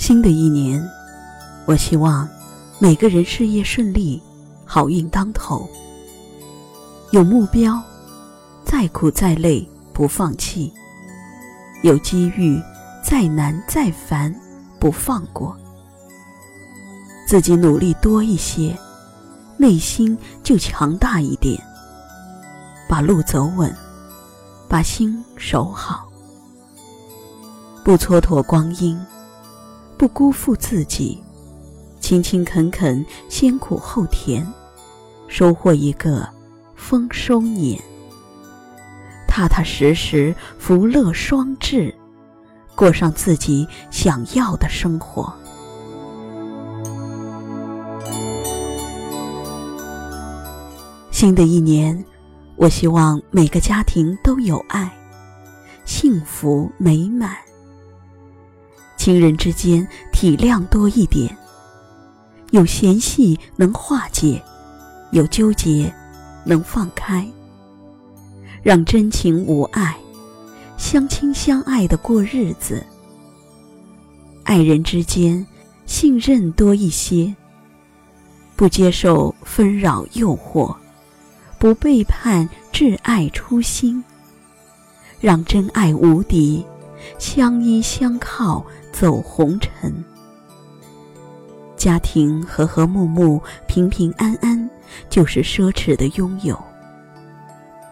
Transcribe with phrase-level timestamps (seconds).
[0.00, 0.82] 新的一年，
[1.66, 2.26] 我希望
[2.78, 4.20] 每个人事业顺利，
[4.64, 5.68] 好运当头。
[7.10, 7.78] 有目标，
[8.64, 10.72] 再苦再累不放弃；
[11.82, 12.58] 有机遇，
[13.04, 14.34] 再难再烦
[14.78, 15.54] 不放过。
[17.28, 18.74] 自己努力多一些，
[19.58, 21.62] 内心就强大一点。
[22.88, 23.70] 把路走稳，
[24.66, 26.08] 把心守好，
[27.84, 28.98] 不蹉跎光阴，
[30.00, 31.22] 不辜负自己，
[32.00, 34.50] 勤勤恳恳，先苦后甜，
[35.28, 36.26] 收获一个
[36.74, 37.78] 丰收年。
[39.28, 41.94] 踏踏实实，福乐双至，
[42.74, 45.30] 过上自己想要的生活。
[51.10, 52.02] 新的一年。
[52.56, 54.90] 我希望每个家庭都有爱，
[55.84, 57.49] 幸福美满。
[59.00, 61.34] 亲人之间体谅多一点，
[62.50, 64.42] 有嫌隙能化解，
[65.12, 65.90] 有纠结
[66.44, 67.26] 能放开，
[68.62, 69.96] 让真情无碍，
[70.76, 72.84] 相亲相爱的过日子。
[74.44, 75.46] 爱人之间
[75.86, 77.34] 信任多一些，
[78.54, 80.76] 不接受纷扰诱惑。
[81.58, 84.04] 不背叛挚爱初心，
[85.22, 86.62] 让真爱无敌，
[87.18, 90.04] 相依相靠走红尘。
[91.76, 94.68] 家庭和和睦睦、平平安安，
[95.08, 96.58] 就是奢侈的拥有。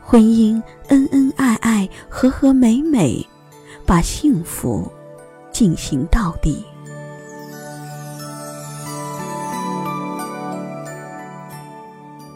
[0.00, 3.26] 婚姻恩恩爱爱、和和美美，
[3.84, 4.90] 把幸福
[5.50, 6.64] 进行到底。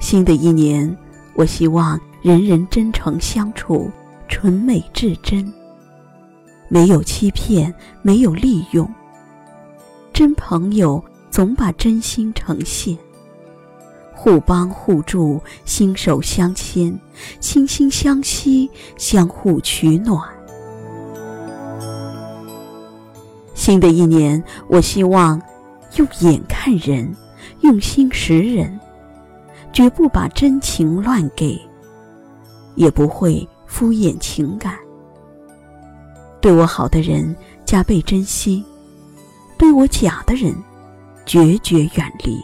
[0.00, 0.96] 新的一年。
[1.34, 3.90] 我希望人人真诚相处，
[4.28, 5.50] 纯美至真，
[6.72, 8.88] 没有欺骗，没有利用。
[10.10, 12.96] 真朋友总把真心呈现，
[14.14, 16.98] 互帮互助，心手相牵，
[17.40, 20.18] 心心相惜，相互取暖。
[23.52, 25.38] 新的一年，我希望
[25.96, 27.14] 用眼看人，
[27.60, 28.80] 用心识人。
[29.74, 31.60] 绝不把真情乱给，
[32.76, 34.78] 也不会敷衍情感。
[36.42, 38.64] 对我好的人加倍珍惜，
[39.56, 40.52] 对我假的人
[41.24, 42.42] 决绝远离。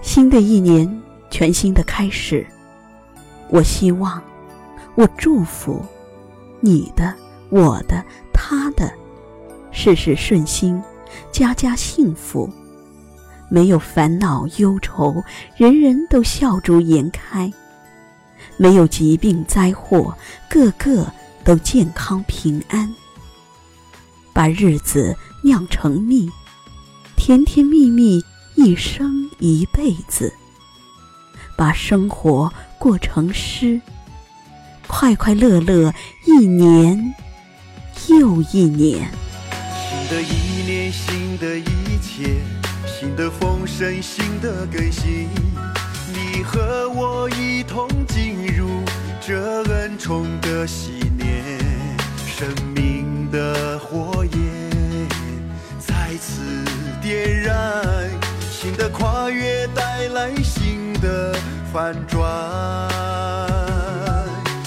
[0.00, 0.88] 新的一年，
[1.28, 2.46] 全新的开始。
[3.48, 4.22] 我希望，
[4.94, 5.84] 我祝福
[6.60, 7.12] 你的、
[7.50, 8.00] 我的、
[8.32, 8.88] 他的，
[9.72, 10.80] 事事顺心，
[11.32, 12.48] 家家幸福。
[13.50, 15.20] 没有烦恼忧愁，
[15.56, 17.50] 人人都笑逐颜开；
[18.56, 20.16] 没有疾病灾祸，
[20.48, 21.12] 个个
[21.44, 22.94] 都健康平安。
[24.32, 26.30] 把日子酿成蜜，
[27.16, 30.32] 甜甜蜜蜜一生一辈子。
[31.56, 33.80] 把生活过成诗，
[34.86, 35.94] 快快乐乐
[36.26, 37.14] 一年
[38.08, 39.08] 又一年。
[39.88, 41.64] 新的一年，新的一
[42.02, 42.34] 切。
[42.86, 45.28] 新的丰盛，新的更新，
[46.12, 47.88] 你和我一同
[50.64, 51.58] 的喜年，
[52.26, 55.08] 生命的火焰
[55.78, 56.40] 再次
[57.02, 58.08] 点燃，
[58.50, 61.36] 新的跨越带来新的
[61.70, 62.88] 反转，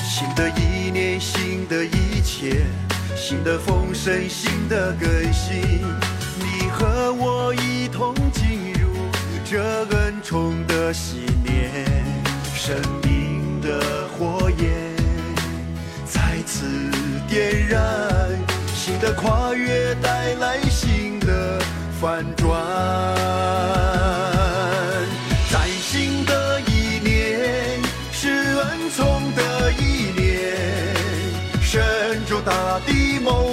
[0.04, 2.68] 新的一年，新的一切，
[3.16, 5.64] 新的丰盛，新的更新，
[6.38, 8.88] 你和我一同进入。
[9.44, 9.60] 这
[9.96, 11.72] 恩宠的喜年，
[12.54, 13.97] 生命的
[19.18, 21.60] 跨越带来新的
[22.00, 22.48] 反转。
[25.50, 27.82] 崭新的一年
[28.12, 30.56] 是恩宠的一年，
[31.62, 31.84] 神
[32.30, 33.47] 州大地梦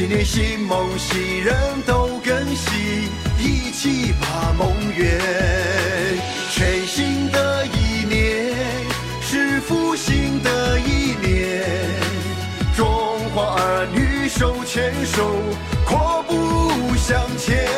[0.00, 1.54] 新年新梦，新人
[1.84, 5.20] 都更新，一起把梦圆。
[6.50, 8.56] 全新的一年
[9.20, 11.66] 是复兴的一年，
[12.74, 12.88] 中
[13.34, 15.36] 华儿女手牵手，
[15.84, 17.68] 阔步向前。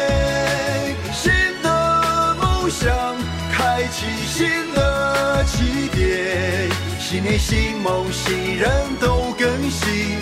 [1.12, 3.16] 新的梦想，
[3.50, 6.70] 开启新的起点。
[7.00, 8.70] 新年新梦，新人
[9.00, 10.18] 都更新。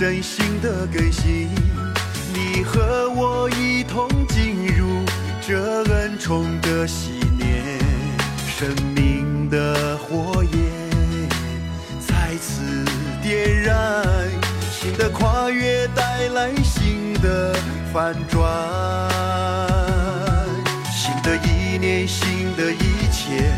[0.00, 1.50] 真心，的更新。
[2.32, 5.04] 你和我一同进入
[5.46, 7.78] 这恩宠的喜年，
[8.46, 11.28] 生命的火焰
[12.00, 12.62] 再次
[13.22, 14.26] 点燃，
[14.72, 17.54] 新的跨越带来新的
[17.92, 18.48] 反转，
[20.90, 23.52] 新的一年，新的一切，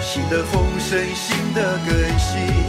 [0.00, 2.67] 新的丰盛，新的更新。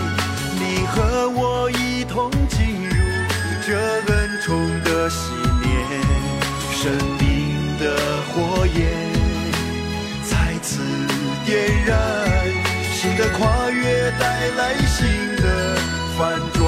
[14.17, 15.75] 带来新的
[16.17, 16.59] 反转。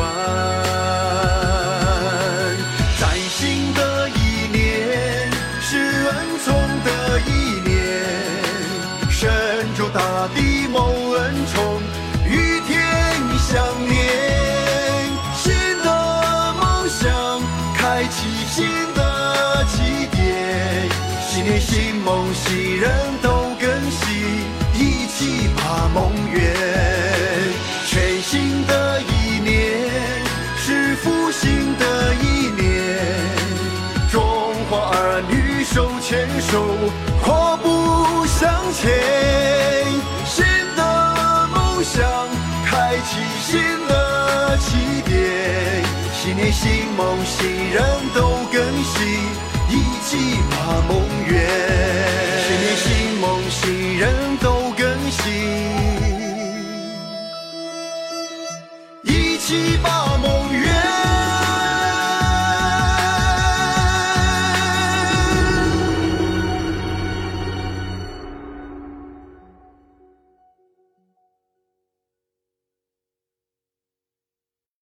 [3.00, 4.60] 崭新的一年
[5.62, 6.12] 是恩
[6.44, 6.54] 宠
[6.84, 6.90] 的
[7.26, 7.30] 一
[7.68, 7.72] 年，
[9.10, 9.20] 神
[9.78, 11.82] 州大地蒙恩宠，
[12.26, 12.70] 与天
[13.40, 13.56] 相
[13.88, 13.92] 连。
[15.36, 15.54] 新
[15.84, 15.88] 的
[16.60, 17.42] 梦想
[17.76, 20.90] 开启新的起点，
[21.28, 22.92] 新年新梦，新人
[31.04, 32.96] 复兴的一年，
[34.12, 34.22] 中
[34.70, 36.30] 华儿女手牵？
[36.40, 36.64] 手，
[37.24, 38.92] 阔步向前。
[40.26, 40.46] 新
[40.78, 40.82] 的
[41.52, 42.04] 梦想
[42.66, 45.84] 开启新的起点，
[46.14, 47.82] 新年新梦，新人
[48.14, 49.02] 都更新，
[49.70, 50.56] 一起把
[50.88, 51.34] 梦圆。
[52.46, 54.61] 新年新梦，新人都